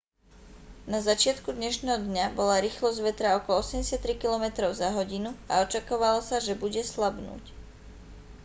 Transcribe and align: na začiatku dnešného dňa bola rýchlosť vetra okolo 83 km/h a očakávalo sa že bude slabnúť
na 0.91 0.97
začiatku 1.09 1.49
dnešného 1.59 1.97
dňa 2.07 2.25
bola 2.39 2.55
rýchlosť 2.65 2.97
vetra 3.05 3.29
okolo 3.39 3.57
83 3.61 4.01
km/h 4.17 4.89
a 5.45 5.53
očakávalo 5.65 6.19
sa 6.29 6.37
že 6.45 6.53
bude 6.63 6.81
slabnúť 6.93 7.43